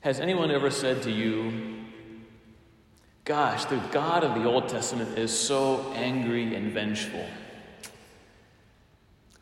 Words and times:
Has 0.00 0.18
anyone 0.18 0.50
ever 0.50 0.70
said 0.70 1.02
to 1.02 1.10
you, 1.10 1.76
Gosh, 3.26 3.66
the 3.66 3.76
God 3.92 4.24
of 4.24 4.34
the 4.34 4.48
Old 4.48 4.68
Testament 4.68 5.18
is 5.18 5.38
so 5.38 5.92
angry 5.94 6.54
and 6.54 6.72
vengeful? 6.72 7.26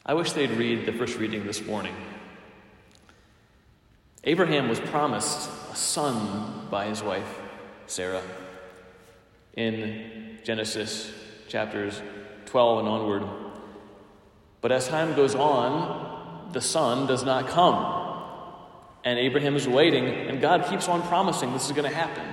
I 0.04 0.14
wish 0.14 0.32
they'd 0.32 0.50
read 0.50 0.84
the 0.84 0.92
first 0.92 1.16
reading 1.16 1.46
this 1.46 1.64
morning. 1.64 1.94
Abraham 4.24 4.68
was 4.68 4.80
promised 4.80 5.48
a 5.72 5.76
son 5.76 6.66
by 6.70 6.86
his 6.86 7.04
wife, 7.04 7.38
Sarah, 7.86 8.22
in 9.54 10.38
Genesis 10.42 11.12
chapters 11.46 12.02
12 12.46 12.80
and 12.80 12.88
onward. 12.88 13.22
But 14.60 14.72
as 14.72 14.88
time 14.88 15.14
goes 15.14 15.36
on, 15.36 16.50
the 16.52 16.60
son 16.60 17.06
does 17.06 17.22
not 17.22 17.46
come. 17.46 17.97
And 19.04 19.18
Abraham 19.18 19.56
is 19.56 19.68
waiting, 19.68 20.06
and 20.06 20.40
God 20.40 20.66
keeps 20.68 20.88
on 20.88 21.02
promising 21.02 21.52
this 21.52 21.66
is 21.66 21.72
going 21.72 21.88
to 21.88 21.94
happen. 21.94 22.26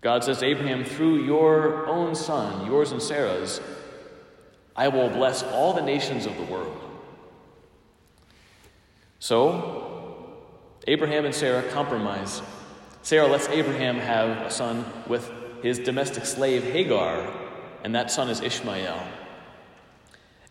God 0.00 0.24
says 0.24 0.42
Abraham, 0.42 0.84
through 0.84 1.24
your 1.24 1.86
own 1.86 2.14
son, 2.14 2.66
yours 2.66 2.92
and 2.92 3.00
Sarah's, 3.00 3.60
I 4.76 4.88
will 4.88 5.08
bless 5.08 5.42
all 5.42 5.72
the 5.72 5.82
nations 5.82 6.26
of 6.26 6.36
the 6.36 6.42
world. 6.44 6.78
So, 9.18 10.42
Abraham 10.86 11.24
and 11.24 11.34
Sarah 11.34 11.62
compromise. 11.70 12.42
Sarah 13.00 13.26
lets 13.26 13.48
Abraham 13.48 13.96
have 13.96 14.46
a 14.46 14.50
son 14.50 14.84
with 15.06 15.30
his 15.62 15.78
domestic 15.78 16.26
slave 16.26 16.64
Hagar, 16.64 17.32
and 17.82 17.94
that 17.94 18.10
son 18.10 18.28
is 18.28 18.42
Ishmael. 18.42 19.02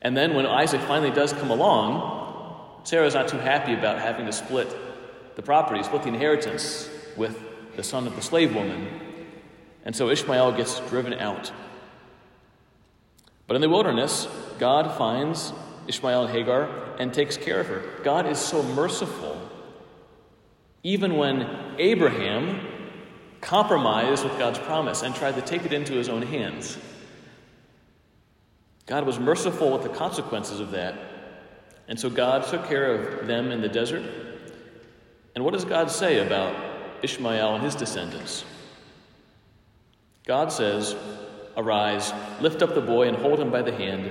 And 0.02 0.18
then 0.18 0.34
when 0.34 0.48
Isaac 0.48 0.82
finally 0.82 1.12
does 1.12 1.34
come 1.34 1.52
along, 1.52 2.13
Sarah's 2.84 3.14
not 3.14 3.28
too 3.28 3.38
happy 3.38 3.74
about 3.74 4.00
having 4.00 4.26
to 4.26 4.34
split 4.34 4.68
the 5.36 5.42
property, 5.42 5.82
split 5.84 6.04
the 6.04 6.10
inheritance 6.10 6.90
with 7.16 7.40
the 7.76 7.84
son 7.84 8.08
of 8.08 8.16
the 8.16 8.22
slave 8.22 8.54
woman. 8.54 8.88
And 9.86 9.96
so 9.96 10.10
Ishmael 10.10 10.54
gets 10.54 10.80
driven 10.82 11.14
out. 11.14 11.52
But 13.48 13.56
in 13.56 13.62
the 13.62 13.70
wilderness, 13.70 14.28
God 14.60 14.98
finds 14.98 15.54
Ishmael 15.88 16.26
and 16.26 16.34
Hagar 16.34 16.70
and 17.00 17.14
takes 17.14 17.38
care 17.38 17.60
of 17.60 17.68
her. 17.68 17.84
God 18.04 18.26
is 18.26 18.40
so 18.40 18.64
merciful. 18.64 19.40
Even 20.84 21.18
when 21.18 21.76
Abraham 21.78 22.60
compromised 23.42 24.24
with 24.24 24.38
God's 24.38 24.60
promise 24.60 25.02
and 25.02 25.14
tried 25.14 25.36
to 25.36 25.42
take 25.42 25.66
it 25.66 25.74
into 25.74 25.94
his 25.94 26.10
own 26.10 26.22
hands, 26.22 26.78
God 28.86 29.06
was 29.06 29.20
merciful 29.20 29.72
with 29.72 29.84
the 29.84 29.90
consequences 29.90 30.60
of 30.60 30.72
that. 30.72 30.96
And 31.88 32.00
so 32.00 32.10
God 32.10 32.46
took 32.48 32.68
care 32.68 32.94
of 32.94 33.28
them 33.28 33.52
in 33.52 33.62
the 33.62 33.68
desert. 33.68 34.04
And 35.36 35.44
what 35.44 35.54
does 35.54 35.66
God 35.66 35.92
say 35.92 36.26
about 36.26 36.56
Ishmael 37.02 37.56
and 37.56 37.64
his 37.64 37.76
descendants? 37.76 38.46
God 40.26 40.52
says, 40.52 40.96
Arise, 41.58 42.14
lift 42.40 42.62
up 42.62 42.74
the 42.74 42.82
boy, 42.82 43.08
and 43.08 43.18
hold 43.18 43.40
him 43.40 43.52
by 43.52 43.62
the 43.62 43.74
hand, 43.74 44.10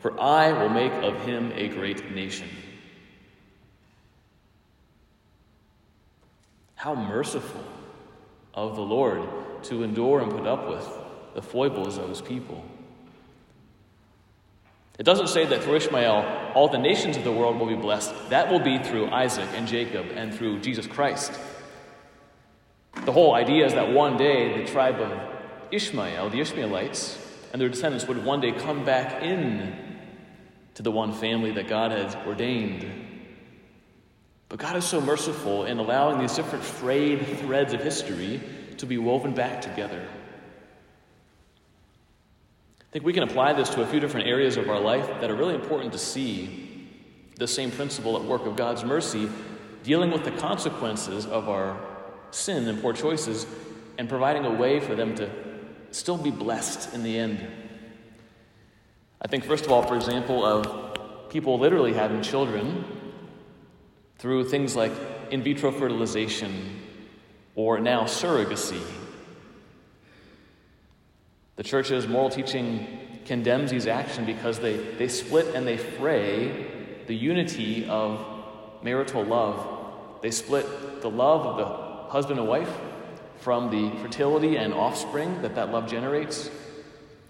for 0.00 0.20
I 0.20 0.52
will 0.52 0.68
make 0.68 0.92
of 0.92 1.18
him 1.24 1.52
a 1.54 1.68
great 1.68 2.14
nation. 2.14 2.48
How 6.74 6.94
merciful 6.94 7.64
of 8.52 8.76
the 8.76 8.82
Lord 8.82 9.22
to 9.64 9.82
endure 9.82 10.20
and 10.20 10.30
put 10.30 10.46
up 10.46 10.68
with 10.68 10.88
the 11.34 11.42
foibles 11.42 11.98
of 11.98 12.08
his 12.08 12.20
people. 12.20 12.64
It 14.98 15.04
doesn't 15.04 15.28
say 15.28 15.44
that 15.44 15.62
through 15.62 15.76
Ishmael 15.76 16.52
all 16.54 16.68
the 16.68 16.78
nations 16.78 17.16
of 17.16 17.24
the 17.24 17.32
world 17.32 17.58
will 17.58 17.66
be 17.66 17.74
blessed. 17.74 18.14
That 18.30 18.50
will 18.50 18.60
be 18.60 18.78
through 18.78 19.08
Isaac 19.08 19.48
and 19.54 19.68
Jacob 19.68 20.06
and 20.14 20.34
through 20.34 20.60
Jesus 20.60 20.86
Christ. 20.86 21.32
The 23.04 23.12
whole 23.12 23.34
idea 23.34 23.66
is 23.66 23.74
that 23.74 23.92
one 23.92 24.16
day 24.16 24.62
the 24.62 24.70
tribe 24.70 25.00
of 25.00 25.12
Ishmael, 25.70 26.30
the 26.30 26.40
Ishmaelites, 26.40 27.18
and 27.52 27.60
their 27.60 27.68
descendants 27.68 28.06
would 28.06 28.24
one 28.24 28.40
day 28.40 28.52
come 28.52 28.84
back 28.84 29.22
in 29.22 29.76
to 30.74 30.82
the 30.82 30.90
one 30.90 31.12
family 31.12 31.52
that 31.52 31.68
God 31.68 31.90
has 31.90 32.14
ordained. 32.26 32.86
But 34.48 34.58
God 34.58 34.76
is 34.76 34.84
so 34.84 35.00
merciful 35.00 35.64
in 35.64 35.78
allowing 35.78 36.18
these 36.18 36.34
different 36.34 36.64
frayed 36.64 37.38
threads 37.38 37.72
of 37.72 37.82
history 37.82 38.40
to 38.78 38.86
be 38.86 38.96
woven 38.98 39.34
back 39.34 39.60
together. 39.60 40.06
I 42.96 42.98
think 42.98 43.04
we 43.04 43.12
can 43.12 43.24
apply 43.24 43.52
this 43.52 43.68
to 43.74 43.82
a 43.82 43.86
few 43.86 44.00
different 44.00 44.26
areas 44.26 44.56
of 44.56 44.70
our 44.70 44.80
life 44.80 45.06
that 45.20 45.30
are 45.30 45.34
really 45.34 45.54
important 45.54 45.92
to 45.92 45.98
see 45.98 46.88
the 47.36 47.46
same 47.46 47.70
principle 47.70 48.16
at 48.16 48.24
work 48.24 48.46
of 48.46 48.56
God's 48.56 48.84
mercy, 48.84 49.28
dealing 49.82 50.10
with 50.10 50.24
the 50.24 50.30
consequences 50.30 51.26
of 51.26 51.46
our 51.50 51.78
sin 52.30 52.66
and 52.66 52.80
poor 52.80 52.94
choices, 52.94 53.46
and 53.98 54.08
providing 54.08 54.46
a 54.46 54.50
way 54.50 54.80
for 54.80 54.94
them 54.94 55.14
to 55.16 55.30
still 55.90 56.16
be 56.16 56.30
blessed 56.30 56.94
in 56.94 57.02
the 57.02 57.18
end. 57.18 57.46
I 59.20 59.28
think, 59.28 59.44
first 59.44 59.66
of 59.66 59.72
all, 59.72 59.82
for 59.82 59.94
example, 59.94 60.42
of 60.42 61.28
people 61.28 61.58
literally 61.58 61.92
having 61.92 62.22
children 62.22 62.82
through 64.16 64.48
things 64.48 64.74
like 64.74 64.92
in 65.30 65.42
vitro 65.42 65.70
fertilization 65.70 66.80
or 67.56 67.78
now 67.78 68.04
surrogacy. 68.04 68.80
The 71.56 71.62
church's 71.62 72.06
moral 72.06 72.30
teaching 72.30 72.86
condemns 73.24 73.70
these 73.70 73.86
actions 73.86 74.26
because 74.26 74.60
they, 74.60 74.76
they 74.76 75.08
split 75.08 75.54
and 75.54 75.66
they 75.66 75.76
fray 75.76 76.66
the 77.06 77.14
unity 77.14 77.86
of 77.88 78.24
marital 78.82 79.24
love. 79.24 80.20
They 80.22 80.30
split 80.30 81.00
the 81.00 81.10
love 81.10 81.46
of 81.46 81.56
the 81.56 82.12
husband 82.12 82.38
and 82.38 82.48
wife 82.48 82.70
from 83.40 83.70
the 83.70 83.96
fertility 84.00 84.56
and 84.56 84.72
offspring 84.72 85.42
that 85.42 85.54
that 85.54 85.70
love 85.70 85.90
generates. 85.90 86.46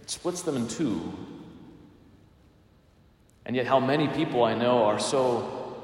It 0.02 0.10
splits 0.10 0.42
them 0.42 0.56
in 0.56 0.68
two. 0.68 1.12
And 3.44 3.54
yet, 3.54 3.66
how 3.66 3.78
many 3.78 4.08
people 4.08 4.42
I 4.42 4.54
know 4.54 4.84
are 4.84 4.98
so 4.98 5.76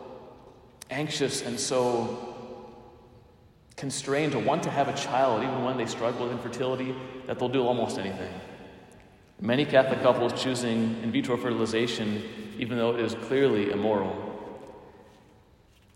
anxious 0.90 1.42
and 1.42 1.58
so 1.58 2.31
constrained 3.76 4.32
to 4.32 4.38
want 4.38 4.62
to 4.64 4.70
have 4.70 4.88
a 4.88 4.94
child, 4.94 5.42
even 5.42 5.64
when 5.64 5.76
they 5.76 5.86
struggle 5.86 6.26
with 6.26 6.32
infertility, 6.32 6.94
that 7.26 7.38
they'll 7.38 7.48
do 7.48 7.66
almost 7.66 7.98
anything. 7.98 8.32
Many 9.40 9.64
Catholic 9.64 10.02
couples 10.02 10.40
choosing 10.40 11.02
in 11.02 11.10
vitro 11.10 11.36
fertilization, 11.36 12.22
even 12.58 12.78
though 12.78 12.94
it 12.94 13.00
is 13.00 13.14
clearly 13.14 13.70
immoral. 13.70 14.28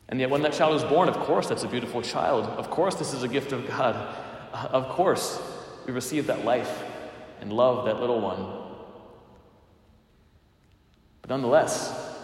And 0.08 0.20
yet, 0.20 0.30
when 0.30 0.42
that 0.42 0.52
child 0.52 0.76
is 0.76 0.84
born, 0.84 1.08
of 1.08 1.16
course, 1.16 1.48
that's 1.48 1.64
a 1.64 1.68
beautiful 1.68 2.02
child. 2.02 2.44
Of 2.44 2.70
course, 2.70 2.94
this 2.94 3.12
is 3.12 3.22
a 3.22 3.28
gift 3.28 3.52
of 3.52 3.66
God. 3.68 3.94
Uh, 4.52 4.68
of 4.72 4.88
course, 4.88 5.40
we 5.86 5.92
receive 5.92 6.28
that 6.28 6.44
life 6.44 6.82
and 7.40 7.52
love 7.52 7.84
that 7.86 8.00
little 8.00 8.20
one. 8.20 8.66
But 11.22 11.30
nonetheless, 11.30 12.14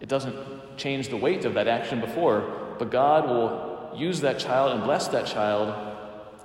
it 0.00 0.08
doesn't 0.08 0.36
change 0.76 1.08
the 1.08 1.16
weight 1.16 1.44
of 1.44 1.54
that 1.54 1.68
action 1.68 2.00
before, 2.00 2.76
but 2.78 2.90
God 2.90 3.28
will 3.28 3.69
use 3.96 4.20
that 4.20 4.38
child 4.38 4.72
and 4.72 4.82
bless 4.84 5.08
that 5.08 5.26
child 5.26 5.74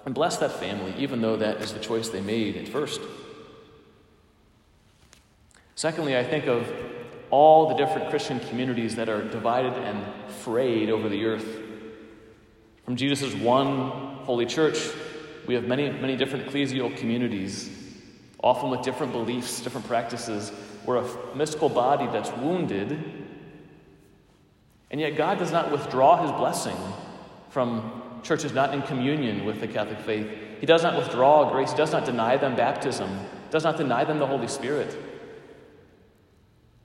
and 0.05 0.13
bless 0.13 0.37
that 0.37 0.51
family, 0.51 0.93
even 0.97 1.21
though 1.21 1.37
that 1.37 1.61
is 1.61 1.73
the 1.73 1.79
choice 1.79 2.09
they 2.09 2.21
made 2.21 2.55
at 2.57 2.67
first. 2.67 3.01
Secondly, 5.75 6.17
I 6.17 6.23
think 6.23 6.47
of 6.47 6.71
all 7.31 7.67
the 7.69 7.75
different 7.75 8.09
Christian 8.09 8.39
communities 8.39 8.95
that 8.95 9.09
are 9.09 9.23
divided 9.23 9.73
and 9.73 10.31
frayed 10.31 10.89
over 10.89 11.09
the 11.09 11.25
earth. 11.25 11.61
From 12.85 12.95
Jesus' 12.95 13.33
one 13.33 13.89
holy 14.23 14.45
church, 14.45 14.77
we 15.47 15.55
have 15.55 15.65
many, 15.65 15.89
many 15.89 16.15
different 16.15 16.47
ecclesial 16.47 16.95
communities, 16.97 17.69
often 18.43 18.69
with 18.69 18.83
different 18.83 19.11
beliefs, 19.11 19.61
different 19.61 19.87
practices. 19.87 20.51
We're 20.85 20.97
a 20.97 21.35
mystical 21.35 21.67
body 21.67 22.05
that's 22.05 22.31
wounded, 22.33 22.91
and 24.91 25.01
yet 25.01 25.17
God 25.17 25.39
does 25.39 25.51
not 25.51 25.71
withdraw 25.71 26.21
his 26.21 26.31
blessing 26.31 26.77
from 27.55 28.19
churches 28.21 28.51
not 28.51 28.73
in 28.73 28.81
communion 28.81 29.45
with 29.45 29.61
the 29.61 29.67
Catholic 29.67 29.99
faith. 29.99 30.27
He 30.59 30.65
does 30.65 30.83
not 30.83 30.97
withdraw 30.97 31.49
grace, 31.49 31.73
does 31.73 31.93
not 31.93 32.03
deny 32.03 32.35
them 32.35 32.53
baptism, 32.53 33.09
does 33.49 33.63
not 33.63 33.77
deny 33.77 34.03
them 34.03 34.19
the 34.19 34.27
Holy 34.27 34.49
Spirit. 34.49 34.93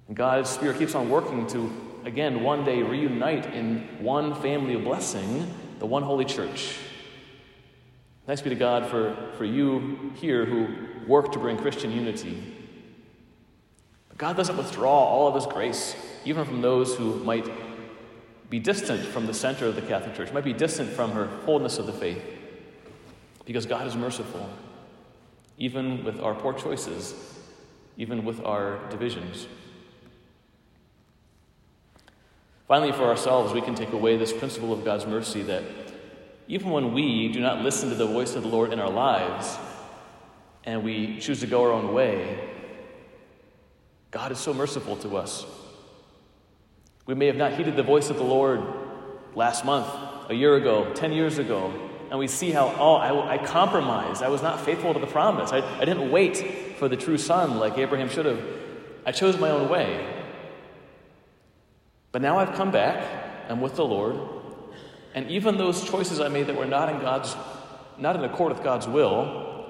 And 0.07 0.17
God's 0.17 0.49
Spirit 0.49 0.79
keeps 0.79 0.95
on 0.95 1.11
working 1.11 1.49
to, 1.49 1.73
again, 2.05 2.45
one 2.45 2.65
day 2.65 2.83
reunite 2.83 3.47
in 3.47 3.81
one 3.99 4.41
family 4.43 4.75
of 4.75 4.85
blessing, 4.85 5.53
the 5.81 5.87
one 5.87 6.05
holy 6.05 6.25
church. 6.25 6.77
Thanks 8.27 8.41
be 8.41 8.51
to 8.51 8.55
God 8.55 8.87
for, 8.89 9.17
for 9.39 9.45
you 9.45 10.13
here 10.21 10.45
who 10.45 10.69
work 11.09 11.33
to 11.33 11.41
bring 11.41 11.57
Christian 11.57 11.91
unity. 11.91 12.41
But 14.09 14.19
God 14.19 14.37
doesn't 14.37 14.57
withdraw 14.57 15.01
all 15.01 15.27
of 15.27 15.35
His 15.35 15.47
grace, 15.47 15.97
even 16.25 16.45
from 16.45 16.63
those 16.63 16.95
who 16.95 17.17
might 17.25 17.49
be 18.51 18.59
distant 18.59 19.01
from 19.01 19.27
the 19.27 19.35
center 19.35 19.67
of 19.67 19.77
the 19.77 19.83
Catholic 19.83 20.15
Church, 20.15 20.33
might 20.33 20.45
be 20.45 20.53
distant 20.53 20.91
from 20.91 21.13
her 21.13 21.29
fullness 21.47 21.79
of 21.79 21.87
the 21.87 21.93
faith, 21.93 22.23
because 23.47 23.65
God 23.65 23.87
is 23.87 23.95
merciful, 23.95 24.51
even 25.57 26.05
with 26.05 26.21
our 26.21 26.35
poor 26.35 26.53
choices, 26.53 27.15
even 27.97 28.25
with 28.25 28.45
our 28.45 28.79
divisions. 28.91 29.47
Finally, 32.67 32.93
for 32.93 33.05
ourselves, 33.05 33.53
we 33.53 33.61
can 33.61 33.75
take 33.75 33.93
away 33.93 34.17
this 34.17 34.33
principle 34.33 34.73
of 34.73 34.85
God's 34.85 35.07
mercy 35.07 35.43
that 35.43 35.65
even 36.47 36.71
when 36.71 36.93
we 36.93 37.29
do 37.29 37.41
not 37.41 37.63
listen 37.63 37.89
to 37.89 37.95
the 37.95 38.07
voice 38.07 38.35
of 38.35 38.43
the 38.43 38.49
Lord 38.49 38.73
in 38.73 38.81
our 38.81 38.91
lives 38.91 39.57
and 40.65 40.83
we 40.83 41.19
choose 41.19 41.41
to 41.41 41.47
go 41.47 41.63
our 41.63 41.73
own 41.73 41.93
way, 41.93 42.49
God 44.11 44.33
is 44.33 44.39
so 44.39 44.53
merciful 44.53 44.97
to 44.97 45.17
us. 45.17 45.45
We 47.11 47.17
may 47.17 47.27
have 47.27 47.35
not 47.35 47.55
heeded 47.55 47.75
the 47.75 47.83
voice 47.83 48.09
of 48.09 48.19
the 48.19 48.23
Lord 48.23 48.63
last 49.35 49.65
month, 49.65 49.89
a 50.31 50.33
year 50.33 50.55
ago, 50.55 50.93
10 50.95 51.11
years 51.11 51.39
ago, 51.39 51.73
and 52.09 52.21
we 52.21 52.29
see 52.29 52.53
how, 52.53 52.73
oh, 52.79 52.95
I, 52.95 53.35
I 53.35 53.39
compromised. 53.45 54.23
I 54.23 54.29
was 54.29 54.43
not 54.43 54.65
faithful 54.65 54.95
to 54.95 55.01
the 55.01 55.09
promise. 55.09 55.51
I, 55.51 55.59
I 55.81 55.85
didn't 55.85 56.13
wait 56.13 56.77
for 56.79 56.89
the 56.89 56.97
true 56.97 57.19
son 57.19 57.59
like 57.59 57.77
Abraham 57.79 58.09
should 58.11 58.27
have. 58.27 58.41
I 59.05 59.11
chose 59.11 59.41
my 59.41 59.51
own 59.51 59.69
way. 59.69 60.07
But 62.13 62.23
now 62.23 62.39
I've 62.39 62.55
come 62.55 62.71
back, 62.71 63.05
I'm 63.49 63.61
with 63.61 63.75
the 63.75 63.85
Lord, 63.85 64.17
and 65.13 65.29
even 65.33 65.59
those 65.59 65.83
choices 65.83 66.21
I 66.21 66.29
made 66.29 66.47
that 66.47 66.57
were 66.57 66.65
not 66.65 66.91
in 66.91 67.01
God's 67.01 67.35
not 67.99 68.15
in 68.15 68.23
accord 68.23 68.53
with 68.53 68.63
God's 68.63 68.87
will, 68.87 69.67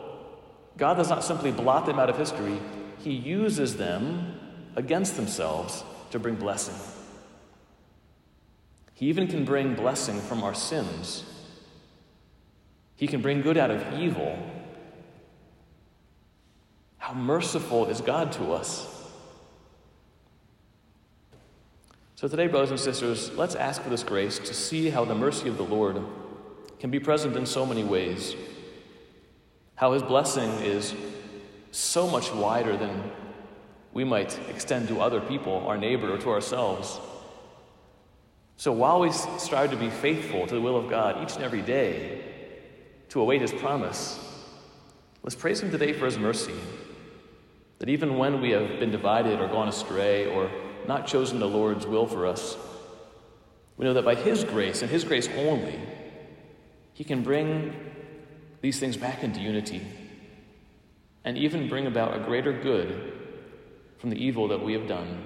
God 0.77 0.99
does 0.99 1.09
not 1.09 1.25
simply 1.25 1.53
blot 1.53 1.87
them 1.87 1.99
out 1.99 2.11
of 2.11 2.19
history, 2.19 2.61
He 2.99 3.13
uses 3.13 3.79
them 3.79 4.39
against 4.77 5.17
themselves 5.17 5.83
to 6.11 6.19
bring 6.19 6.35
blessing. 6.35 6.75
He 9.01 9.07
even 9.07 9.29
can 9.29 9.47
bring 9.47 9.75
blessing 9.75 10.21
from 10.21 10.43
our 10.43 10.53
sins. 10.53 11.25
He 12.97 13.07
can 13.07 13.23
bring 13.23 13.41
good 13.41 13.57
out 13.57 13.71
of 13.71 13.99
evil. 13.99 14.39
How 16.99 17.15
merciful 17.15 17.87
is 17.87 18.03
God 18.03 18.31
to 18.33 18.53
us? 18.53 18.87
So, 22.17 22.29
today, 22.29 22.47
brothers 22.47 22.73
and 22.73 22.79
sisters, 22.79 23.33
let's 23.33 23.55
ask 23.55 23.81
for 23.81 23.89
this 23.89 24.03
grace 24.03 24.39
to 24.41 24.53
see 24.53 24.91
how 24.91 25.07
the 25.07 25.15
mercy 25.15 25.49
of 25.49 25.57
the 25.57 25.65
Lord 25.65 26.05
can 26.79 26.91
be 26.91 27.01
present 27.01 27.35
in 27.37 27.47
so 27.47 27.65
many 27.65 27.83
ways. 27.83 28.37
How 29.77 29.95
his 29.95 30.03
blessing 30.03 30.51
is 30.63 30.95
so 31.71 32.07
much 32.07 32.31
wider 32.35 32.77
than 32.77 33.11
we 33.95 34.05
might 34.05 34.39
extend 34.51 34.89
to 34.89 35.01
other 35.01 35.23
people, 35.23 35.67
our 35.67 35.79
neighbor, 35.79 36.13
or 36.13 36.19
to 36.19 36.29
ourselves. 36.29 37.01
So, 38.61 38.73
while 38.73 39.01
we 39.01 39.11
strive 39.11 39.71
to 39.71 39.77
be 39.79 39.89
faithful 39.89 40.47
to 40.47 40.55
the 40.55 40.61
will 40.61 40.77
of 40.77 40.91
God 40.91 41.23
each 41.23 41.35
and 41.35 41.43
every 41.43 41.63
day, 41.63 42.23
to 43.09 43.23
await 43.23 43.41
his 43.41 43.55
promise, 43.55 44.21
let's 45.23 45.35
praise 45.35 45.63
him 45.63 45.71
today 45.71 45.95
for 45.95 46.05
his 46.05 46.19
mercy. 46.19 46.53
That 47.79 47.89
even 47.89 48.19
when 48.19 48.43
we 48.43 48.51
have 48.51 48.79
been 48.79 48.91
divided 48.91 49.41
or 49.41 49.49
gone 49.49 49.69
astray 49.69 50.27
or 50.27 50.51
not 50.87 51.07
chosen 51.07 51.41
the 51.41 51.49
Lord's 51.49 51.87
will 51.87 52.07
for 52.07 52.27
us. 52.27 52.59
We 53.79 53.87
know 53.87 53.95
that 53.95 54.05
by 54.05 54.15
His 54.15 54.45
grace 54.45 54.83
and 54.83 54.91
His 54.91 55.05
grace 55.05 55.31
only, 55.39 55.81
He 56.93 57.03
can 57.03 57.23
bring 57.23 57.75
these 58.61 58.79
things 58.79 58.99
back 58.99 59.23
into 59.23 59.41
unity 59.41 59.81
and 61.25 61.39
even 61.39 61.71
bring 61.71 61.87
about 61.87 62.15
a 62.15 62.21
greater 62.21 62.53
good 62.53 63.15
from 63.97 64.11
the 64.11 64.23
evil 64.23 64.49
that 64.49 64.63
we 64.63 64.75
have 64.75 64.87
done. 64.87 65.25